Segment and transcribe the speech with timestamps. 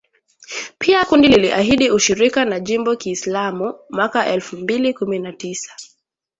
[0.77, 5.73] Pia kundi liliahidi ushirika na Jimbo Kiislamu mwaka elfu mbili kumi na tisa